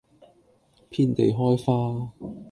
[0.89, 2.11] 遍地開花